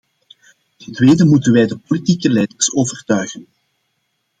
Ten 0.77 0.93
tweede 0.93 1.25
moeten 1.25 1.53
wij 1.53 1.65
de 1.67 1.77
politieke 1.77 2.29
leiders 2.29 2.73
overtuigen. 2.73 3.47